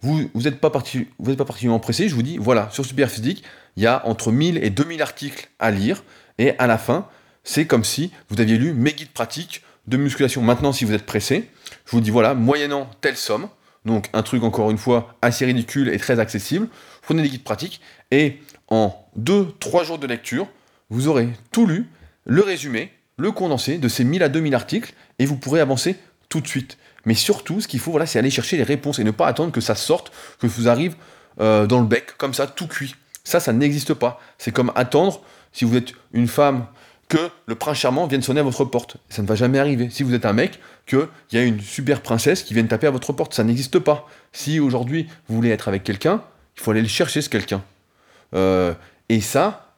[0.00, 3.44] vous n'êtes pas, pas particulièrement pressé, je vous dis, voilà, sur Superphysique,
[3.76, 6.02] il y a entre 1000 et 2000 articles à lire,
[6.38, 7.08] et à la fin,
[7.44, 10.42] c'est comme si vous aviez lu mes guides pratiques de musculation.
[10.42, 11.50] Maintenant, si vous êtes pressé,
[11.86, 13.48] je vous dis voilà, moyennant telle somme,
[13.84, 16.68] donc un truc encore une fois assez ridicule et très accessible,
[17.02, 20.46] prenez des guides pratiques et en 2-3 jours de lecture,
[20.90, 21.88] vous aurez tout lu,
[22.24, 25.96] le résumé, le condensé de ces 1000 à 2000 articles et vous pourrez avancer
[26.28, 26.76] tout de suite.
[27.06, 29.52] Mais surtout, ce qu'il faut, voilà, c'est aller chercher les réponses et ne pas attendre
[29.52, 30.96] que ça sorte, que vous arrive
[31.40, 32.94] euh, dans le bec, comme ça, tout cuit.
[33.24, 34.20] Ça, ça n'existe pas.
[34.36, 35.22] C'est comme attendre,
[35.52, 36.66] si vous êtes une femme
[37.08, 38.98] que le prince charmant vienne sonner à votre porte.
[39.08, 39.88] Ça ne va jamais arriver.
[39.90, 42.90] Si vous êtes un mec, qu'il y a une super princesse qui vienne taper à
[42.90, 43.34] votre porte.
[43.34, 44.06] Ça n'existe pas.
[44.32, 46.22] Si aujourd'hui vous voulez être avec quelqu'un,
[46.56, 47.62] il faut aller le chercher ce quelqu'un.
[48.34, 48.74] Euh,
[49.08, 49.74] et ça,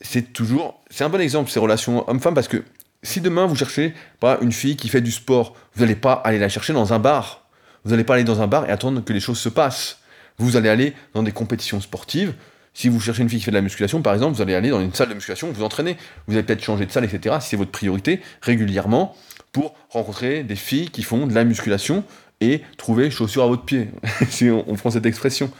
[0.00, 0.82] c'est toujours.
[0.90, 2.64] C'est un bon exemple, ces relations homme-femme, parce que
[3.02, 6.38] si demain vous cherchez pas une fille qui fait du sport, vous n'allez pas aller
[6.38, 7.46] la chercher dans un bar.
[7.84, 9.98] Vous n'allez pas aller dans un bar et attendre que les choses se passent.
[10.38, 12.34] Vous allez aller dans des compétitions sportives.
[12.74, 14.70] Si vous cherchez une fille qui fait de la musculation, par exemple, vous allez aller
[14.70, 15.96] dans une salle de musculation, vous entraîner.
[16.26, 17.36] Vous allez peut-être changer de salle, etc.
[17.40, 19.14] Si c'est votre priorité, régulièrement,
[19.52, 22.04] pour rencontrer des filles qui font de la musculation
[22.40, 23.90] et trouver chaussures à votre pied,
[24.28, 25.50] si on prend cette expression.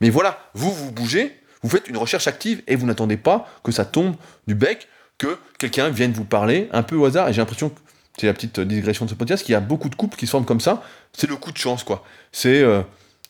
[0.00, 3.72] Mais voilà, vous, vous bougez, vous faites une recherche active et vous n'attendez pas que
[3.72, 4.14] ça tombe
[4.46, 7.28] du bec, que quelqu'un vienne vous parler un peu au hasard.
[7.28, 7.78] Et j'ai l'impression que
[8.16, 10.30] c'est la petite digression de ce podcast, qu'il y a beaucoup de couples qui se
[10.30, 10.82] forment comme ça.
[11.12, 12.04] C'est le coup de chance, quoi.
[12.32, 12.82] C'est euh,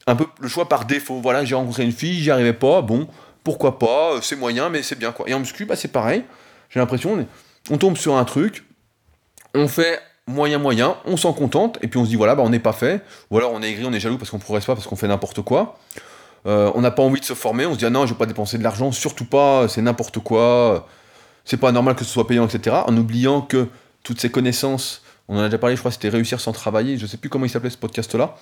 [0.06, 1.20] un peu le choix par défaut.
[1.20, 3.08] Voilà, j'ai rencontré une fille, j'y arrivais pas, bon,
[3.44, 5.28] pourquoi pas, euh, c'est moyen, mais c'est bien, quoi.
[5.28, 6.24] Et en muscu, bah, c'est pareil.
[6.68, 7.26] J'ai l'impression,
[7.70, 8.64] on, tombe sur un truc,
[9.54, 12.50] on fait moyen moyen, on s'en contente, et puis on se dit voilà, bah, on
[12.50, 14.74] n'est pas fait, ou alors on est aigri, on est jaloux parce qu'on progresse pas,
[14.74, 15.78] parce qu'on fait n'importe quoi.
[16.46, 18.18] Euh, on n'a pas envie de se former, on se dit ah non, je vais
[18.18, 20.86] pas dépenser de l'argent, surtout pas, c'est n'importe quoi,
[21.44, 22.76] c'est pas normal que ce soit payant, etc.
[22.86, 23.68] En oubliant que
[24.04, 27.06] toutes ces connaissances, on en a déjà parlé, je crois c'était réussir sans travailler, je
[27.06, 28.36] sais plus comment il s'appelait ce podcast-là,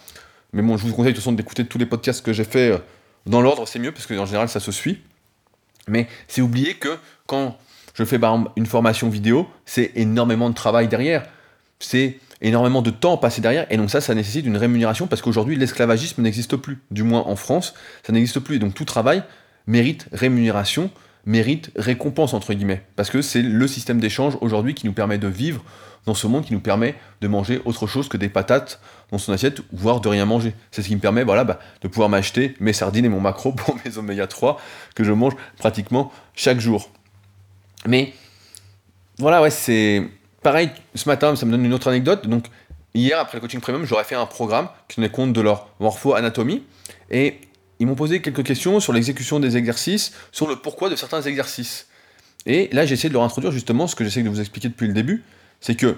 [0.53, 2.73] mais bon, je vous conseille de toute façon d'écouter tous les podcasts que j'ai fait
[2.73, 2.79] euh,
[3.29, 5.01] dans l'ordre, c'est mieux, parce que en général ça se suit.
[5.87, 7.57] Mais c'est oublier que quand
[7.95, 11.27] je fais par exemple une formation vidéo, c'est énormément de travail derrière.
[11.81, 15.57] C'est énormément de temps passé derrière, et donc ça, ça nécessite une rémunération, parce qu'aujourd'hui,
[15.57, 19.23] l'esclavagisme n'existe plus, du moins en France, ça n'existe plus, et donc tout travail
[19.67, 20.91] mérite rémunération,
[21.27, 25.29] mérite récompense, entre guillemets, parce que c'est le système d'échange aujourd'hui qui nous permet de
[25.29, 25.65] vivre
[26.09, 28.81] dans ce monde, qui nous permet de manger autre chose que des patates
[29.13, 30.55] dans son assiette, voire de rien manger.
[30.71, 33.53] C'est ce qui me permet voilà, bah, de pouvoir m'acheter mes sardines et mon macro
[33.57, 34.61] pour mes oméga 3,
[34.95, 36.91] que je mange pratiquement chaque jour.
[37.87, 38.13] Mais
[39.19, 40.03] voilà, ouais, c'est
[40.43, 42.27] pareil, ce matin, ça me donne une autre anecdote.
[42.27, 42.47] Donc,
[42.95, 46.65] hier, après le coaching premium, j'aurais fait un programme qui tenait compte de leur morpho-anatomie.
[47.11, 47.41] Et
[47.79, 51.87] ils m'ont posé quelques questions sur l'exécution des exercices, sur le pourquoi de certains exercices.
[52.47, 54.87] Et là, j'ai essayé de leur introduire justement ce que j'essaie de vous expliquer depuis
[54.87, 55.23] le début.
[55.61, 55.97] C'est que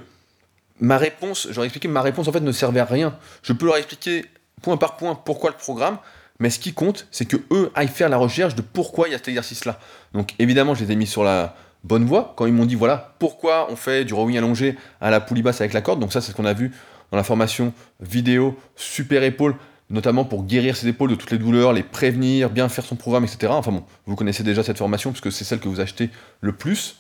[0.81, 3.17] ma réponse, j'aurais expliqué ma réponse en fait ne servait à rien.
[3.43, 4.25] Je peux leur expliquer
[4.63, 5.99] point par point pourquoi le programme,
[6.39, 9.15] mais ce qui compte, c'est que eux aillent faire la recherche de pourquoi il y
[9.15, 9.79] a cet exercice-là.
[10.15, 13.15] Donc évidemment, je les ai mis sur la, bonne voie quand ils m'ont dit voilà
[13.19, 16.01] pourquoi on fait du rowing allongé à la poulie basse avec la corde.
[16.01, 16.73] Donc ça c'est ce qu'on a vu
[17.11, 19.57] dans la formation vidéo super épaule,
[19.89, 23.25] notamment pour guérir ses épaules de toutes les douleurs, les prévenir, bien faire son programme,
[23.25, 23.53] etc.
[23.55, 26.97] Enfin bon, vous connaissez déjà cette formation puisque c'est celle que vous achetez le plus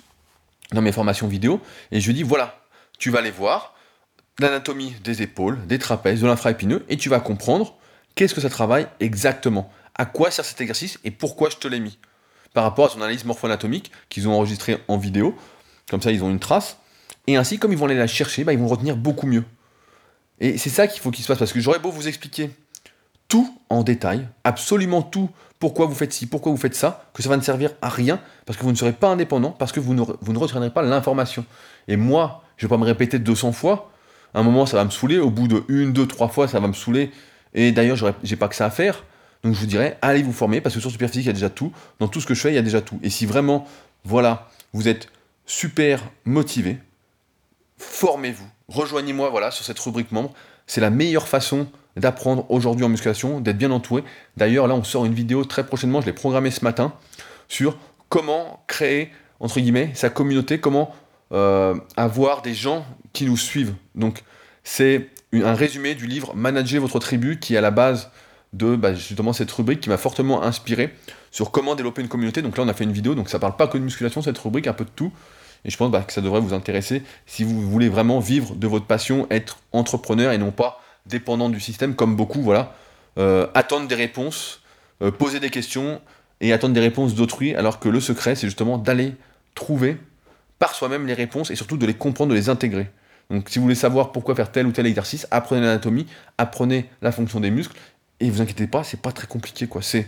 [0.72, 1.60] dans mes formations vidéo.
[1.92, 2.60] Et je lui dis voilà,
[2.98, 3.74] tu vas aller voir
[4.38, 7.76] l'anatomie des épaules, des trapèzes, de l'infraépineux, et tu vas comprendre
[8.14, 11.80] qu'est-ce que ça travaille exactement, à quoi sert cet exercice et pourquoi je te l'ai
[11.80, 11.98] mis
[12.52, 15.36] par rapport à son analyse morpho-anatomique qu'ils ont enregistrée en vidéo.
[15.88, 16.78] Comme ça, ils ont une trace.
[17.26, 19.44] Et ainsi, comme ils vont aller la chercher, bah, ils vont retenir beaucoup mieux.
[20.40, 22.50] Et c'est ça qu'il faut qu'il se passe, parce que j'aurais beau vous expliquer
[23.30, 27.28] tout en détail, absolument tout, pourquoi vous faites ci, pourquoi vous faites ça, que ça
[27.28, 29.94] va ne servir à rien, parce que vous ne serez pas indépendant, parce que vous
[29.94, 31.46] ne, retiendrez pas l'information.
[31.86, 33.92] Et moi, je ne vais pas me répéter 200 fois,
[34.34, 36.58] à un moment ça va me saouler, au bout de une, deux, trois fois ça
[36.60, 37.12] va me saouler,
[37.54, 39.04] et d'ailleurs j'ai pas que ça à faire,
[39.44, 41.50] donc je vous dirais, allez vous former, parce que sur Superphysique, il y a déjà
[41.50, 41.72] tout.
[41.98, 42.98] Dans tout ce que je fais, il y a déjà tout.
[43.02, 43.66] Et si vraiment,
[44.04, 45.08] voilà, vous êtes
[45.46, 46.78] super motivé,
[47.78, 48.46] formez-vous.
[48.68, 50.32] Rejoignez-moi voilà, sur cette rubrique membre.
[50.66, 54.04] C'est la meilleure façon d'apprendre aujourd'hui en musculation, d'être bien entouré.
[54.36, 56.92] D'ailleurs, là, on sort une vidéo très prochainement, je l'ai programmée ce matin,
[57.48, 57.76] sur
[58.08, 60.94] comment créer, entre guillemets, sa communauté, comment
[61.32, 63.74] euh, avoir des gens qui nous suivent.
[63.94, 64.22] Donc,
[64.64, 68.10] c'est un résumé du livre Manager votre tribu, qui est à la base
[68.52, 70.94] de bah, justement cette rubrique qui m'a fortement inspiré
[71.30, 72.42] sur comment développer une communauté.
[72.42, 74.38] Donc là, on a fait une vidéo, donc ça parle pas que de musculation, cette
[74.38, 75.12] rubrique, un peu de tout.
[75.64, 78.66] Et je pense bah, que ça devrait vous intéresser si vous voulez vraiment vivre de
[78.66, 82.74] votre passion, être entrepreneur et non pas dépendant du système comme beaucoup, voilà.
[83.18, 84.62] Euh, attendre des réponses,
[85.02, 86.00] euh, poser des questions
[86.40, 89.14] et attendre des réponses d'autrui, alors que le secret, c'est justement d'aller
[89.54, 89.98] trouver
[90.58, 92.88] par soi-même les réponses et surtout de les comprendre, de les intégrer.
[93.30, 96.06] Donc si vous voulez savoir pourquoi faire tel ou tel exercice, apprenez l'anatomie,
[96.38, 97.76] apprenez la fonction des muscles
[98.20, 99.82] et vous inquiétez pas, c'est pas très compliqué, quoi.
[99.82, 100.06] C'est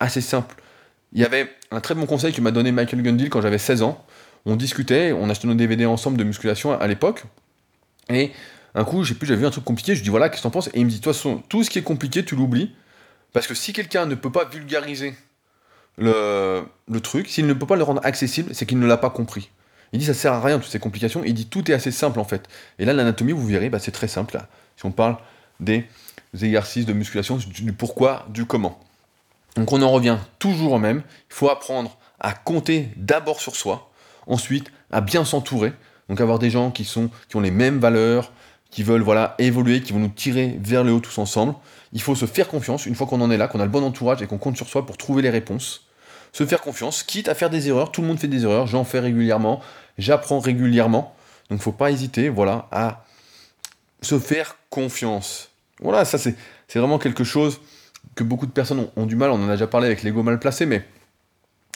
[0.00, 0.56] assez simple.
[1.12, 3.82] Il y avait un très bon conseil que m'a donné Michael Gundil quand j'avais 16
[3.82, 4.04] ans.
[4.46, 7.24] On discutait, on achetait nos DVD ensemble de musculation à, l'époque.
[8.10, 8.32] Et
[8.74, 10.50] un coup, j'ai j'avais vu un truc compliqué, je lui dis voilà, qu'est-ce que t'en
[10.50, 10.68] penses?
[10.68, 12.74] Et il me dit, de toute façon, tout ce qui est compliqué, tu l'oublies.
[13.32, 15.14] Parce que si quelqu'un ne peut pas vulgariser
[15.98, 19.10] le, le truc, s'il ne peut pas le rendre accessible, c'est qu'il ne l'a pas
[19.10, 19.50] compris.
[19.92, 21.22] Il dit ça sert à rien toutes ces complications.
[21.24, 22.48] Il dit tout est assez simple en fait.
[22.80, 24.48] Et là l'anatomie vous verrez bah, c'est très simple là.
[24.76, 25.16] Si on parle
[25.60, 25.86] des
[26.34, 28.80] exercices de musculation, du pourquoi, du comment.
[29.54, 31.02] Donc on en revient toujours au même.
[31.30, 33.90] Il faut apprendre à compter d'abord sur soi,
[34.26, 35.72] ensuite à bien s'entourer,
[36.08, 38.32] donc avoir des gens qui, sont, qui ont les mêmes valeurs,
[38.74, 41.54] qui veulent voilà, évoluer, qui vont nous tirer vers le haut tous ensemble.
[41.92, 43.84] Il faut se faire confiance, une fois qu'on en est là, qu'on a le bon
[43.84, 45.86] entourage et qu'on compte sur soi pour trouver les réponses.
[46.32, 48.82] Se faire confiance, quitte à faire des erreurs, tout le monde fait des erreurs, j'en
[48.82, 49.60] fais régulièrement,
[49.96, 51.14] j'apprends régulièrement.
[51.50, 53.04] Donc faut pas hésiter, voilà, à
[54.02, 55.50] se faire confiance.
[55.80, 56.34] Voilà, ça c'est
[56.74, 57.60] vraiment quelque chose
[58.16, 60.40] que beaucoup de personnes ont, du mal, on en a déjà parlé avec l'ego mal
[60.40, 60.84] placé, mais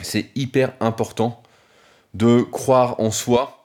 [0.02, 1.44] c'est hyper important
[2.14, 3.57] de croire en soi,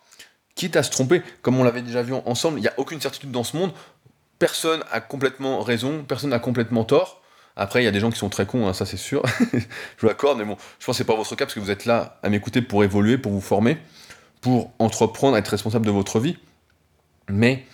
[0.56, 3.32] quitte à se tromper, comme on l'avait déjà vu ensemble, il n'y a aucune certitude
[3.32, 3.72] dans ce monde,
[4.39, 7.22] personne a complètement raison, personne a complètement tort.
[7.56, 9.24] Après, il y a des gens qui sont très cons, hein, ça c'est sûr,
[9.98, 11.86] je l'accorde, mais bon, je pense que c'est pas votre cas parce que vous êtes
[11.86, 13.78] là à m'écouter pour évoluer, pour vous former,
[14.42, 16.38] pour entreprendre, être responsable de votre vie.
[17.30, 17.66] Mais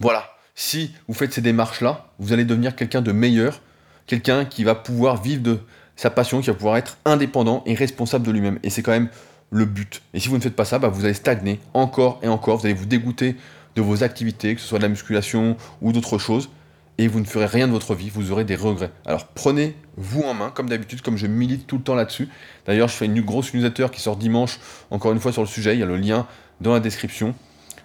[0.00, 3.60] voilà, si vous faites ces démarches-là, vous allez devenir quelqu'un de meilleur,
[4.06, 5.60] quelqu'un qui va pouvoir vivre de
[5.94, 8.58] sa passion, qui va pouvoir être indépendant et responsable de lui-même.
[8.64, 9.08] Et c'est quand même
[9.50, 10.02] le but.
[10.14, 12.66] Et si vous ne faites pas ça, bah, vous allez stagner encore et encore, vous
[12.66, 13.36] allez vous dégoûter
[13.76, 16.50] de vos activités, que ce soit de la musculation ou d'autres choses,
[16.98, 18.90] et vous ne ferez rien de votre vie, vous aurez des regrets.
[19.06, 22.28] Alors prenez-vous en main, comme d'habitude, comme je milite tout le temps là-dessus.
[22.66, 24.58] D'ailleurs, je fais une grosse newsletter qui sort dimanche,
[24.90, 26.26] encore une fois sur le sujet, il y a le lien
[26.60, 27.34] dans la description.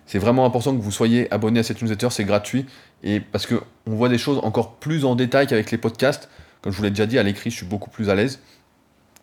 [0.08, 2.66] C'est vraiment important que vous soyez abonné à cette newsletter, c'est gratuit,
[3.04, 6.28] et parce qu'on voit des choses encore plus en détail qu'avec les podcasts.
[6.62, 8.40] Comme je vous l'ai déjà dit, à l'écrit, je suis beaucoup plus à l'aise.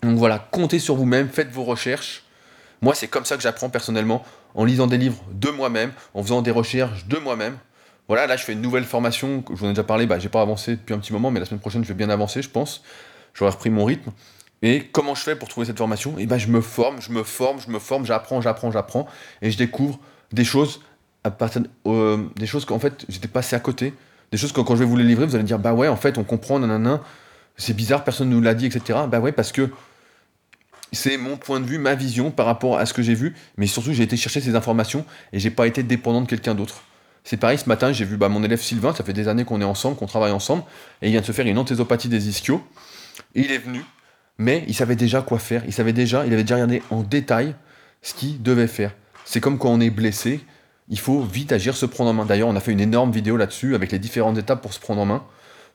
[0.02, 2.24] Donc voilà, comptez sur vous-même, faites vos recherches.
[2.82, 6.42] Moi, c'est comme ça que j'apprends personnellement, en lisant des livres de moi-même, en faisant
[6.42, 7.58] des recherches de moi-même.
[8.08, 10.28] Voilà, là, je fais une nouvelle formation, je vous en ai déjà parlé, bah, j'ai
[10.28, 12.50] pas avancé depuis un petit moment, mais la semaine prochaine, je vais bien avancer, je
[12.50, 12.82] pense.
[13.34, 14.10] J'aurai repris mon rythme.
[14.62, 16.14] Et comment je fais pour trouver cette formation?
[16.18, 19.06] Eh ben, je me forme, je me forme, je me forme, j'apprends, j'apprends, j'apprends,
[19.42, 19.98] et je découvre
[20.32, 20.80] des choses
[21.24, 23.92] à partir euh, des choses qu'en fait j'étais passé à côté,
[24.32, 25.96] des choses que quand je vais vous les livrer, vous allez dire bah ouais, en
[25.96, 27.00] fait, on comprend, nanana,
[27.56, 29.00] c'est bizarre, personne ne nous l'a dit, etc.
[29.08, 29.70] Bah ouais, parce que
[30.92, 33.66] c'est mon point de vue, ma vision par rapport à ce que j'ai vu, mais
[33.66, 36.82] surtout j'ai été chercher ces informations et j'ai pas été dépendant de quelqu'un d'autre.
[37.24, 39.60] C'est pareil, ce matin, j'ai vu bah, mon élève Sylvain, ça fait des années qu'on
[39.60, 40.64] est ensemble, qu'on travaille ensemble,
[41.02, 42.64] et il vient de se faire une anthésopathie des ischios.
[43.34, 43.84] il est venu,
[44.38, 47.54] mais il savait déjà quoi faire, il savait déjà, il avait déjà regardé en détail
[48.00, 48.94] ce qu'il devait faire.
[49.26, 50.40] C'est comme quand on est blessé,
[50.88, 52.24] il faut vite agir, se prendre en main.
[52.24, 55.02] D'ailleurs, on a fait une énorme vidéo là-dessus avec les différentes étapes pour se prendre
[55.02, 55.22] en main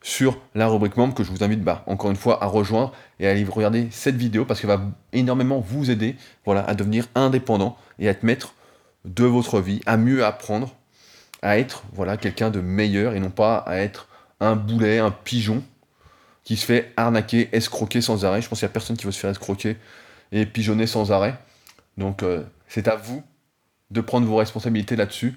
[0.05, 3.25] sur la rubrique membre que je vous invite bah, encore une fois à rejoindre et
[3.27, 4.79] à aller regarder cette vidéo parce qu'elle va
[5.13, 6.15] énormément vous aider
[6.45, 8.53] voilà, à devenir indépendant et à être maître
[9.03, 10.75] de votre vie, à mieux apprendre,
[11.41, 14.07] à être voilà, quelqu'un de meilleur et non pas à être
[14.39, 15.63] un boulet, un pigeon
[16.43, 18.43] qui se fait arnaquer, escroquer sans arrêt.
[18.43, 19.75] Je pense qu'il n'y a personne qui veut se faire escroquer
[20.31, 21.35] et pigeonner sans arrêt.
[21.97, 23.23] Donc euh, c'est à vous
[23.89, 25.35] de prendre vos responsabilités là-dessus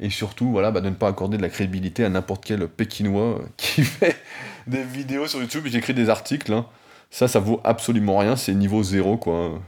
[0.00, 3.38] et surtout voilà, bah, de ne pas accorder de la crédibilité à n'importe quel Pékinois
[3.38, 4.16] euh, qui fait
[4.66, 6.52] des vidéos sur YouTube et j'écris des articles.
[6.52, 6.66] Hein.
[7.10, 9.60] Ça, ça vaut absolument rien, c'est niveau zéro quoi.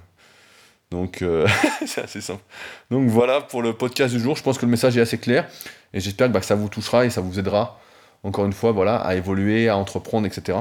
[0.91, 1.47] Donc euh,
[1.87, 2.43] c'est assez simple.
[2.91, 5.49] Donc voilà pour le podcast du jour, je pense que le message est assez clair
[5.93, 7.79] et j'espère que, bah, ça vous touchera et ça vous aidera
[8.23, 10.59] encore une fois voilà, à évoluer, à entreprendre, etc.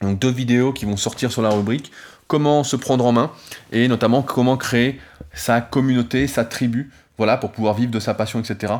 [0.00, 1.90] Donc deux vidéos qui vont sortir sur la rubrique
[2.26, 3.30] comment se prendre en main
[3.72, 5.00] et notamment comment créer
[5.32, 8.74] sa communauté, sa tribu, voilà, pour pouvoir vivre de sa passion, etc.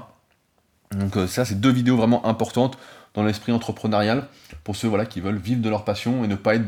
[0.93, 2.79] Donc euh, ça, c'est deux vidéos vraiment importantes
[3.15, 4.29] dans l'esprit entrepreneurial
[4.63, 6.67] pour ceux voilà, qui veulent vivre de leur passion et ne pas être,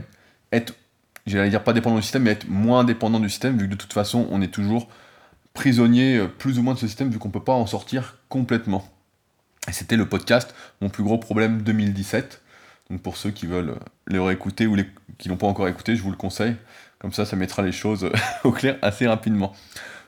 [0.53, 0.75] être
[1.27, 3.77] j'allais dire pas dépendant du système, mais être moins dépendant du système, vu que de
[3.77, 4.89] toute façon, on est toujours
[5.53, 8.19] prisonnier euh, plus ou moins de ce système, vu qu'on ne peut pas en sortir
[8.29, 8.89] complètement.
[9.69, 12.43] Et c'était le podcast Mon plus gros problème 2017.
[12.91, 13.75] Donc pour ceux qui veulent
[14.07, 14.87] le réécouter ou les,
[15.19, 16.57] qui l'ont pas encore écouté, je vous le conseille.
[16.99, 18.11] Comme ça, ça mettra les choses
[18.45, 19.53] au clair assez rapidement.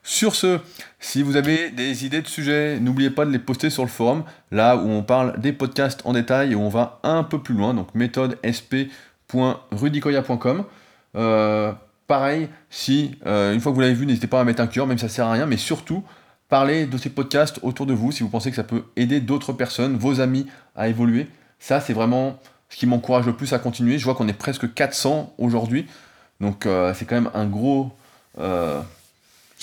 [0.02, 0.60] Sur ce,
[0.98, 4.24] si vous avez des idées de sujets, n'oubliez pas de les poster sur le forum,
[4.50, 7.54] là où on parle des podcasts en détail et où on va un peu plus
[7.54, 10.64] loin, donc méthode sp.rudicoya.com.
[11.16, 11.72] Euh,
[12.06, 14.86] pareil, si euh, une fois que vous l'avez vu, n'hésitez pas à mettre un cœur,
[14.86, 16.02] même si ça sert à rien, mais surtout,
[16.48, 19.52] parlez de ces podcasts autour de vous si vous pensez que ça peut aider d'autres
[19.52, 21.26] personnes, vos amis à évoluer.
[21.58, 23.98] Ça, c'est vraiment ce qui m'encourage le plus à continuer.
[23.98, 25.86] Je vois qu'on est presque 400 aujourd'hui.
[26.40, 27.92] Donc euh, c'est quand même un gros...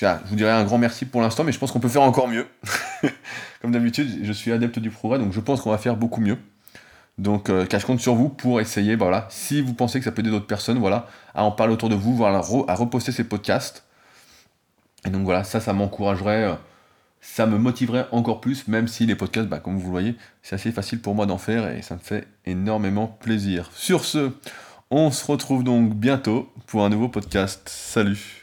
[0.03, 2.03] Euh, je vous dirais un grand merci pour l'instant, mais je pense qu'on peut faire
[2.03, 2.47] encore mieux.
[3.61, 6.37] Comme d'habitude, je suis adepte du progrès, donc je pense qu'on va faire beaucoup mieux.
[7.17, 10.11] Donc euh, je compte sur vous pour essayer, bah, voilà, si vous pensez que ça
[10.11, 13.23] peut aider d'autres personnes, voilà, à en parler autour de vous, voilà, à reposter ces
[13.23, 13.83] podcasts.
[15.05, 16.57] Et donc voilà, ça, ça m'encouragerait
[17.21, 20.55] ça me motiverait encore plus, même si les podcasts, bah, comme vous le voyez, c'est
[20.55, 23.69] assez facile pour moi d'en faire et ça me fait énormément plaisir.
[23.73, 24.31] Sur ce,
[24.91, 27.67] on se retrouve donc bientôt pour un nouveau podcast.
[27.69, 28.36] Salut